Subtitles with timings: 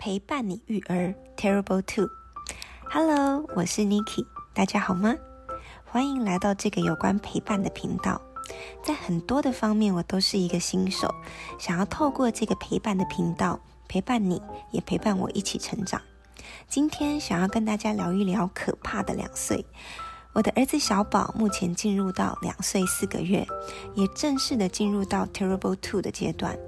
[0.00, 2.08] 陪伴你育儿，Terrible Two。
[2.90, 5.14] Hello，我是 Niki，大家好吗？
[5.84, 8.18] 欢迎来到这个有关陪伴的频道。
[8.82, 11.14] 在很多的方面，我都是一个新手，
[11.58, 14.40] 想要透过这个陪伴的频道，陪伴你，
[14.70, 16.00] 也陪伴我一起成长。
[16.66, 19.66] 今天想要跟大家聊一聊可怕的两岁。
[20.32, 23.46] 我的儿子小宝目前进入到两岁四个月，
[23.94, 26.58] 也正式的进入到 Terrible Two 的阶段。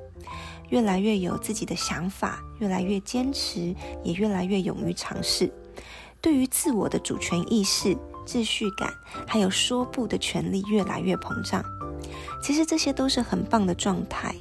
[0.73, 5.53] 越来越有自己的想法，越来越坚持，也越来越勇于尝试。
[6.19, 7.95] 对于自我的主权意识、
[8.27, 8.91] 秩序感，
[9.29, 11.63] 还有说不的权利越来越膨胀。
[12.43, 14.35] 其实这些都是很棒的状态，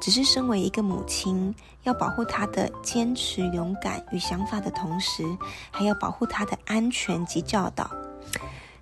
[0.00, 5.24] 只是身为一个母亲，要保护他的坚持、勇敢与想法的同时，
[5.72, 7.90] 还要保护他的安全及教导，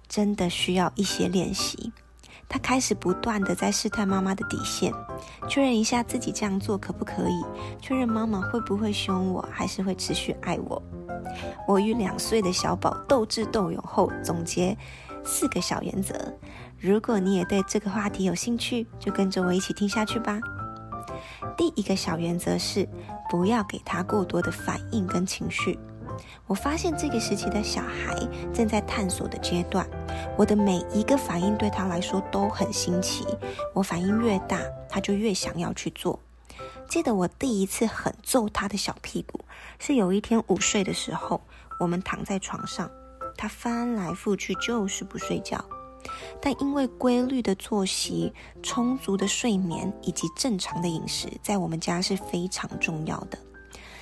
[0.07, 1.93] 真的需要一些练习。
[2.51, 4.93] 他开始不断的在试探妈妈的底线，
[5.49, 7.45] 确认一下自己这样做可不可以，
[7.81, 10.83] 确认妈妈会不会凶我，还是会持续爱我。
[11.69, 14.77] 我与两岁的小宝斗智斗勇后，总结
[15.25, 16.15] 四个小原则。
[16.81, 20.41] 如果你也对这个话题有兴趣，就跟着我一起听下去吧。
[21.57, 22.89] 第一个小原则是，
[23.31, 25.79] 不要给他过多的反应跟情绪。
[26.47, 28.17] 我发现这个时期的小孩
[28.53, 29.89] 正在探索的阶段，
[30.37, 33.25] 我的每一个反应对他来说都很新奇。
[33.75, 36.19] 我反应越大，他就越想要去做。
[36.89, 39.45] 记得我第一次狠揍他的小屁股，
[39.79, 41.41] 是有一天午睡的时候，
[41.79, 42.91] 我们躺在床上，
[43.37, 45.65] 他翻来覆去就是不睡觉。
[46.41, 48.33] 但因为规律的作息、
[48.63, 53.39] 充足的睡眠以及正常的饮食，在我们家是非常重要的。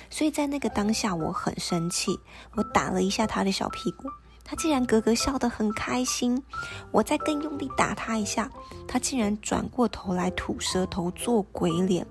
[0.09, 2.19] 所以在那个当下，我很生气，
[2.55, 4.09] 我打了一下他的小屁股，
[4.43, 6.43] 他竟然咯咯笑得很开心。
[6.91, 8.49] 我再更用力打他一下，
[8.87, 12.05] 他竟然转过头来吐舌头做鬼脸。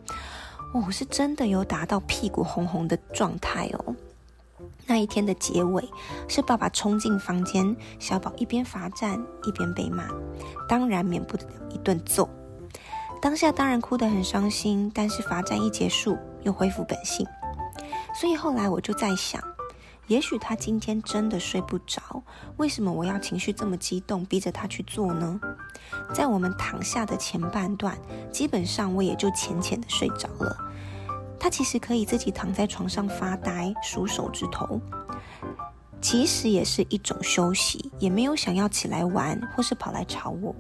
[0.73, 3.95] 哦，我是真的有打到屁股红红的状态哦。
[4.87, 5.89] 那一天的结尾
[6.29, 10.09] 是爸爸冲进房间，小宝一边罚站一边被骂，
[10.69, 12.29] 当然免不了一顿揍。
[13.21, 17.27] 当下当然哭得很伤心，但是罚站一结束，又恢复本性。
[18.19, 19.41] 所以后来我就在想，
[20.09, 22.21] 也许他今天真的睡不着，
[22.57, 25.39] 为什么我要情绪这么激动，逼着他去做呢？
[26.13, 27.97] 在我们躺下的前半段，
[28.33, 30.57] 基本上我也就浅浅的睡着了。
[31.39, 34.81] 他其实可以自己躺在床上发呆，数手指头，
[36.01, 40.55] 其实也是一种休息，也没有想要起来玩或是跑来吵我。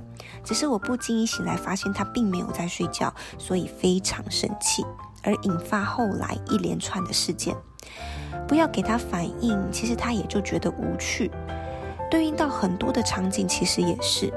[0.44, 4.84] 只是我不经意醒来，发现他并没有在睡觉，所以非常生气。
[5.24, 7.54] 而引发后来一连串的事件，
[8.46, 11.30] 不要给他反应，其实他也就觉得无趣。
[12.10, 14.32] 对应到很多的场景，其实也是：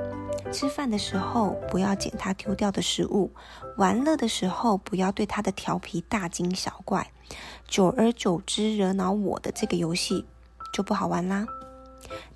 [0.52, 3.32] 吃饭的时候不要捡他丢掉的食物，
[3.78, 7.12] 玩乐的时候不要对他的调皮大惊小怪。
[7.68, 10.26] 久而久之，惹恼我的这个游戏
[10.72, 11.46] 就不好玩啦。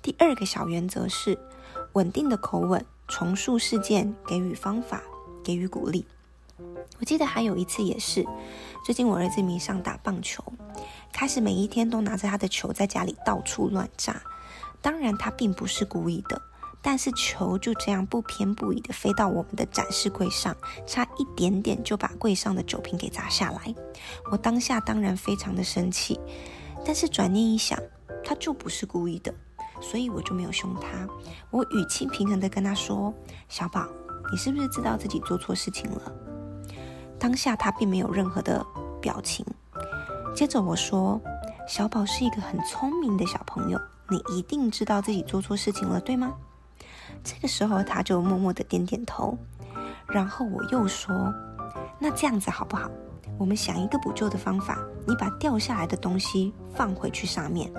[0.02, 1.38] 第二个小原则是：
[1.92, 5.02] 稳定的口吻，重塑事件，给予方法，
[5.44, 6.06] 给予鼓励。
[6.98, 8.24] 我记得还有一次也是，
[8.84, 10.42] 最近我儿子迷上打棒球，
[11.12, 14.22] 开始每一天都拿着他的球在家里到处乱炸。
[14.80, 16.40] 当然他并不是故意的，
[16.80, 23.74] 但是球就这样不偏不倚的飞到我们的展示柜上，差一点点就把柜上的酒瓶给砸下来。
[24.30, 26.18] 我当下当然非常的生气，
[26.84, 27.78] 但是转念一想，
[28.26, 29.32] 他就不是故意的，
[29.80, 31.06] 所以我就没有凶他。
[31.50, 33.14] 我语气平衡的跟他说
[33.48, 33.86] ：“小宝，
[34.32, 36.12] 你是不是知道自己做错事情了？”
[37.20, 38.66] 当下他并没有任何的
[39.00, 39.46] 表情。
[40.34, 41.20] 接着我说
[41.68, 46.34] ：“小宝是一个很聪明的小朋友，你一定知道自己做错事情了，对吗？”
[47.22, 49.38] 这个时候他就默默的点点头。
[50.08, 51.32] 然后我又说
[51.98, 52.90] ：“那这样子好不好？
[53.38, 57.70] 我们想一个补救的方法，你把掉下来的东西放回去上面。”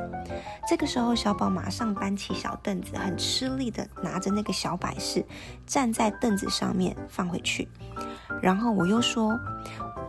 [0.69, 5.25] 这个时候小宝马上搬起小凳子，很吃力的拿着那个小摆饰，
[5.66, 7.68] 站在凳子上面放回去。
[8.41, 9.40] 然后我又说：“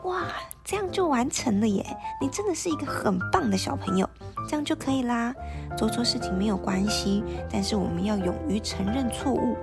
[0.04, 0.24] 哇，
[0.64, 1.96] 这样就完成了耶！
[2.20, 4.08] 你真的是一个很棒的小朋友，
[4.48, 5.32] 这样就可以啦。
[5.76, 9.56] 做错事情没有关系，但是我们要勇于承认错误。”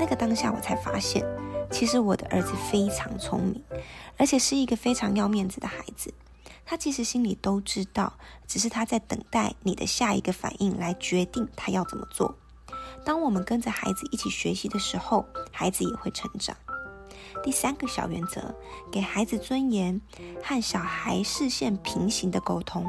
[0.00, 1.22] 那个当下，我才发现，
[1.70, 3.62] 其实我的儿子非常聪明，
[4.16, 6.12] 而且是一个非常要面子的孩子。
[6.64, 8.12] 他其实心里都知道，
[8.46, 12.34] 只是他在等待你的下一个反应来决定他要怎么做。
[13.04, 16.54] 当我们跟着孩子一起学习的时候，孩子也会成长。
[17.42, 18.54] 第三个小原则，
[18.92, 19.98] 给孩子尊严
[20.42, 22.84] 和小孩视线平行的沟通。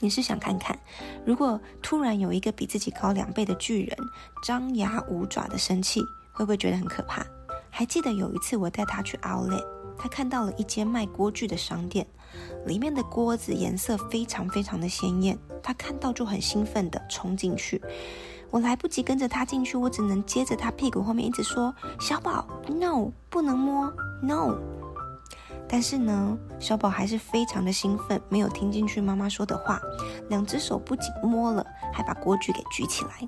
[0.00, 0.76] 你是想看看，
[1.24, 3.96] 如果突然有一个比自己高两倍的巨人
[4.42, 6.00] 张牙舞爪的生气，
[6.32, 7.24] 会不会觉得很可怕？
[7.74, 9.64] 还记得有一次我带他去 Outlet，
[9.98, 12.06] 他看到了一间卖锅具的商店，
[12.66, 17.80] 里面的锅子颜色非常非常的鲜艳，他看到就很兴奋的冲进去。
[18.50, 23.90] 我来不及跟着他进去，我只能接着他屁股后面一直说：“小宝，no，不能摸
[24.22, 24.54] ，no。”
[25.66, 29.80] 但是呢，小宝还是非常的兴奋，没有听进去妈妈说的话，
[30.28, 33.26] 两只手不仅摸了，还把锅具给举起来。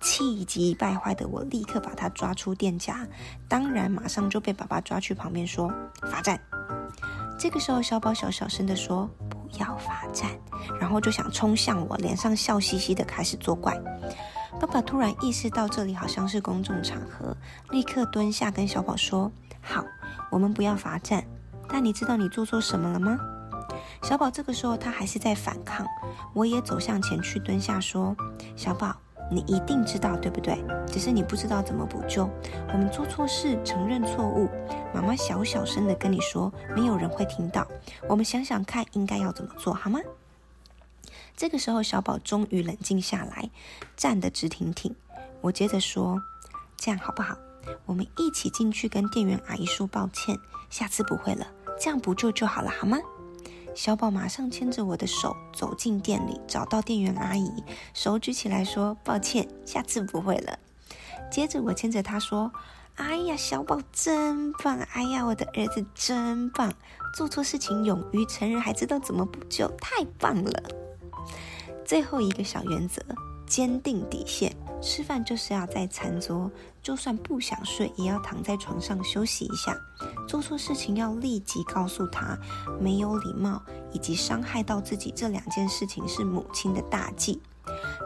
[0.00, 3.06] 气急败坏的我立刻把他抓出店家，
[3.48, 5.72] 当然马上就被爸爸抓去旁边说
[6.02, 6.40] 罚站。
[7.38, 10.30] 这个时候，小宝小小声的说：“不要罚站。”
[10.80, 13.76] 然后就想冲向我，脸上笑嘻嘻的开始作怪。
[14.60, 17.36] 爸爸突然意识到这里好像是公众场合，
[17.70, 19.84] 立刻蹲下跟小宝说：“好，
[20.30, 21.24] 我们不要罚站。”
[21.68, 23.18] 但你知道你做错什么了吗？
[24.02, 25.86] 小宝这个时候他还是在反抗，
[26.34, 28.14] 我也走向前去蹲下说
[28.54, 28.94] ：“小宝，
[29.30, 30.62] 你一定知道对不对？
[30.86, 32.28] 只是你不知道怎么补救。
[32.72, 34.48] 我们做错事，承认错误。
[34.94, 37.66] 妈妈小小声的跟你说，没有人会听到。
[38.08, 40.00] 我们想想看，应该要怎么做好吗？”
[41.36, 43.50] 这个时候，小宝终于冷静下来，
[43.96, 44.94] 站得直挺挺。
[45.40, 46.22] 我接着说
[46.76, 47.36] ：“这样好不好？
[47.86, 50.38] 我们一起进去跟店员阿姨说抱歉，
[50.68, 51.46] 下次不会了。”
[51.80, 52.98] 这样补救就好了，好吗？
[53.74, 57.50] 小宝马上牵着我的手走进店里，找到店员阿姨，
[57.94, 60.58] 手举起来说：“抱歉，下次不会了。”
[61.30, 62.52] 接着我牵着他说
[62.96, 64.78] ：“哎呀，小宝真棒！
[64.92, 66.72] 哎呀，我的儿子真棒！
[67.14, 70.62] 做错事情勇于承认，还知道怎么补救，太棒了！”
[71.84, 73.02] 最后一个小原则：
[73.46, 74.54] 坚定底线。
[74.82, 76.50] 吃饭就是要在餐桌，
[76.82, 79.74] 就算不想睡，也要躺在床上休息一下。
[80.28, 82.36] 做错事情要立即告诉他，
[82.80, 83.62] 没有礼貌
[83.92, 87.40] 以及伤害到自己这两件事情是母亲的大忌。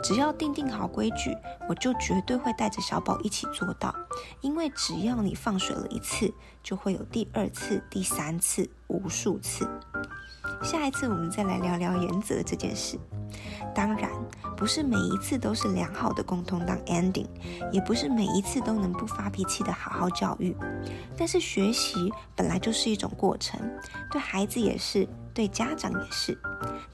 [0.02, 1.34] 只要定定好规矩，
[1.66, 3.92] 我就绝对会带着小宝一起做到。
[4.42, 6.30] 因为只要你放水了一次，
[6.62, 9.66] 就会有第二次、第三次、无数次。
[10.62, 12.98] 下一次我们再来聊聊原则这件事。
[13.74, 14.10] 当然，
[14.56, 17.26] 不是每一次都是良好的沟通当 ending，
[17.70, 20.56] 也不是每一次都能不发脾气的好好教育。
[21.16, 23.60] 但是学习本来就是一种过程，
[24.10, 26.36] 对孩子也是，对家长也是。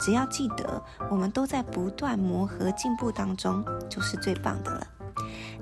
[0.01, 4.87] 只要记得，我们都在不断磨合进步当中，就是最棒的了。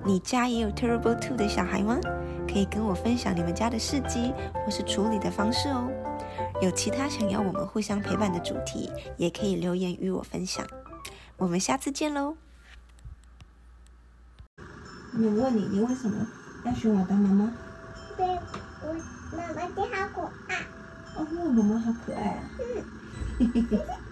[0.02, 1.98] 你家也有 Terrible Two 的小孩吗？
[2.48, 4.32] 可以跟我分享你们家的事迹
[4.64, 5.88] 或是处理的方式哦。
[6.62, 10.66] 有其他想要我们互相陪伴的主题，也可以留言与我分享。
[11.40, 12.36] 我们下次见喽！
[14.58, 16.26] 我问你，你为什么
[16.66, 17.50] 要选我当妈妈？
[18.14, 18.26] 对，
[18.82, 18.92] 我
[19.34, 19.68] 妈妈好
[20.14, 20.66] 可爱。
[21.16, 22.44] 哦，妈妈好可爱啊！